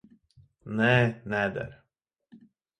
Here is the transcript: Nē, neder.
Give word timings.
Nē, 0.79 0.95
neder. 1.35 1.79